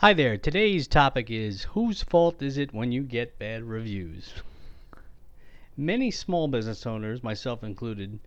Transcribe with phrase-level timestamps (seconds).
[0.00, 0.38] Hi there.
[0.38, 4.32] Today's topic is whose fault is it when you get bad reviews?
[5.76, 8.20] Many small business owners, myself included,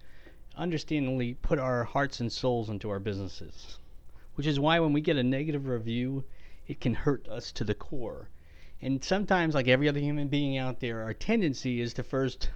[0.58, 3.78] understandably put our hearts and souls into our businesses,
[4.36, 6.26] which is why when we get a negative review,
[6.68, 8.28] it can hurt us to the core.
[8.82, 12.50] And sometimes, like every other human being out there, our tendency is to first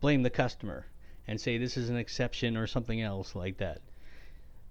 [0.00, 0.86] blame the customer
[1.26, 3.80] and say this is an exception or something else like that.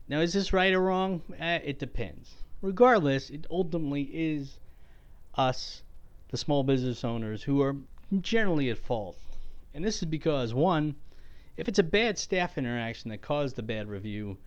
[0.07, 1.21] Now, is this right or wrong?
[1.37, 4.59] Eh, it depends regardless, it ultimately is
[5.35, 5.83] us,
[6.29, 7.75] the small business owners, who are
[8.21, 9.17] generally at fault.
[9.73, 10.95] And this is because, one,
[11.57, 14.37] if it's a bad staff interaction that caused the bad review,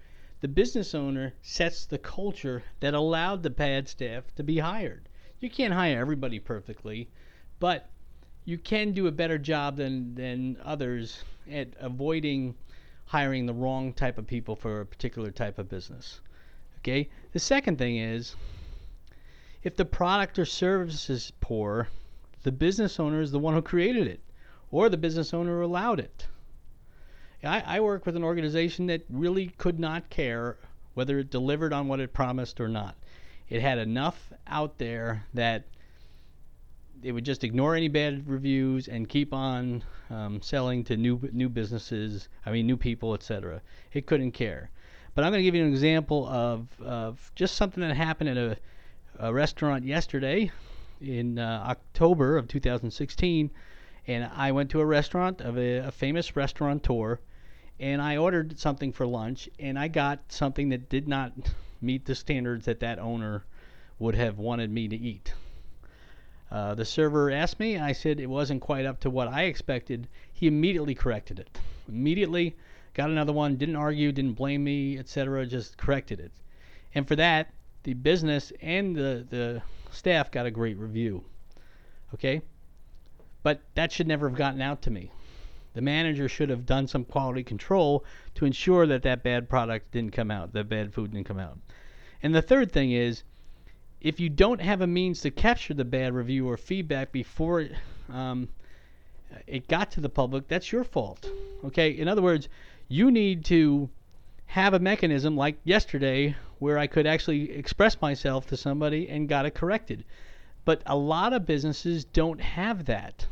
[0.41, 5.09] the business owner sets the culture that allowed the bad staff to be hired.
[5.41, 7.09] You can't hire everybody perfectly,
[7.61, 7.89] but
[8.45, 12.57] you can do a better job than, than others at avoiding
[13.07, 16.21] hiring the wrong type of people for a particular type of business.
[16.83, 17.09] Okay.
[17.33, 18.35] The second thing is
[19.63, 21.89] if the product or service is poor,
[22.43, 24.21] the business owner is the one who created it,
[24.73, 26.27] or the business owner allowed it.
[27.45, 30.57] I, I work with an organization that really could not care
[30.95, 32.97] whether it delivered on what it promised or not.
[33.49, 35.65] It had enough out there that
[37.03, 41.49] it would just ignore any bad reviews and keep on um, selling to new new
[41.49, 42.29] businesses.
[42.45, 43.63] I mean, new people, etc.
[43.93, 44.71] It couldn't care.
[45.15, 48.37] But I'm going to give you an example of, of just something that happened at
[48.39, 48.57] a,
[49.19, 50.51] a restaurant yesterday
[51.01, 53.51] in uh, October of 2016.
[54.07, 57.21] And I went to a restaurant of a, a famous restaurateur,
[57.79, 61.33] and I ordered something for lunch, and I got something that did not
[61.81, 63.45] meet the standards that that owner
[63.99, 65.35] would have wanted me to eat.
[66.51, 70.09] Uh, the server asked me, I said it wasn't quite up to what I expected.
[70.33, 71.59] He immediately corrected it.
[71.89, 72.57] Immediately,
[72.95, 76.33] got another one, didn't argue, didn't blame me, etc., just corrected it.
[76.95, 77.53] And for that,
[77.85, 81.25] the business and the, the staff got a great review.
[82.15, 82.43] Okay?
[83.43, 85.11] But that should never have gotten out to me.
[85.75, 90.13] The manager should have done some quality control to ensure that that bad product didn't
[90.13, 91.59] come out, that bad food didn't come out.
[92.23, 93.23] And the third thing is,
[94.01, 97.69] if you don't have a means to capture the bad review or feedback before
[98.11, 98.49] um,
[99.47, 101.31] it got to the public, that's your fault.
[101.65, 101.91] Okay?
[101.91, 102.49] In other words,
[102.89, 103.89] you need to
[104.47, 109.47] have a mechanism like yesterday where I could actually express myself to somebody and got
[109.47, 110.05] it corrected.
[110.65, 113.27] But a lot of businesses don't have that.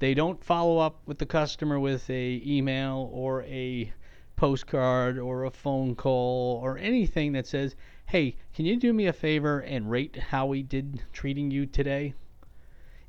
[0.00, 3.92] They don't follow up with the customer with a email or a
[4.34, 9.12] postcard or a phone call or anything that says, "Hey, can you do me a
[9.12, 12.14] favor and rate how we did treating you today?"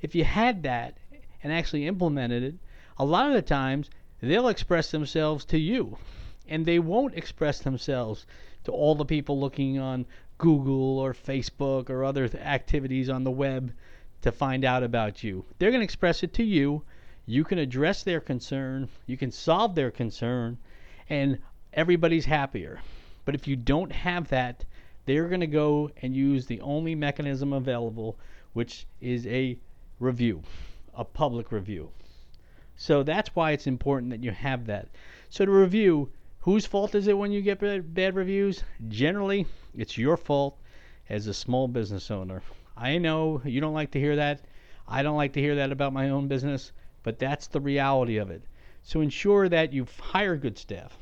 [0.01, 0.97] If you had that
[1.41, 2.55] and actually implemented it,
[2.97, 3.89] a lot of the times
[4.29, 5.97] they'll express themselves to you.
[6.47, 8.25] And they won't express themselves
[8.63, 10.05] to all the people looking on
[10.37, 13.73] Google or Facebook or other activities on the web
[14.21, 15.45] to find out about you.
[15.57, 16.83] They're going to express it to you.
[17.25, 20.57] You can address their concern, you can solve their concern,
[21.09, 21.37] and
[21.73, 22.79] everybody's happier.
[23.23, 24.65] But if you don't have that,
[25.05, 28.17] they're going to go and use the only mechanism available,
[28.53, 29.57] which is a
[29.99, 30.41] review,
[30.95, 31.91] a public review.
[32.81, 34.89] So that's why it's important that you have that.
[35.29, 36.09] So to review,
[36.39, 37.59] whose fault is it when you get
[37.93, 38.63] bad reviews?
[38.87, 39.45] Generally,
[39.77, 40.57] it's your fault
[41.07, 42.41] as a small business owner.
[42.75, 44.41] I know you don't like to hear that.
[44.87, 46.71] I don't like to hear that about my own business,
[47.03, 48.41] but that's the reality of it.
[48.81, 50.97] So ensure that you hire good staff,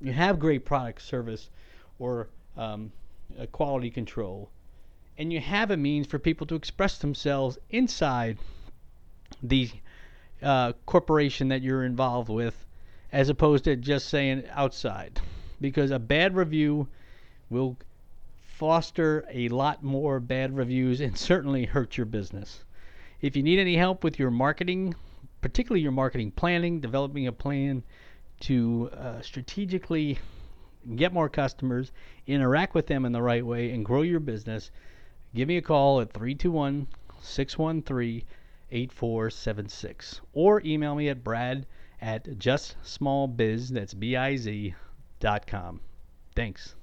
[0.00, 1.50] you have great product service
[1.98, 2.90] or um,
[3.52, 4.50] quality control,
[5.18, 8.38] and you have a means for people to express themselves inside
[9.42, 9.68] the
[10.42, 12.66] uh, corporation that you're involved with,
[13.12, 15.20] as opposed to just saying outside.
[15.60, 16.88] Because a bad review
[17.50, 17.76] will
[18.40, 22.64] foster a lot more bad reviews and certainly hurt your business.
[23.20, 24.94] If you need any help with your marketing,
[25.40, 27.82] particularly your marketing planning, developing a plan
[28.40, 30.18] to uh, strategically
[30.96, 31.92] get more customers,
[32.26, 34.70] interact with them in the right way, and grow your business,
[35.34, 36.88] give me a call at 321
[37.20, 38.22] 613
[38.72, 41.66] 8476 or email me at brad
[42.00, 44.74] at justsmallbiz, that's B-I-Z,
[45.20, 45.80] dot com.
[46.34, 46.74] Thanks.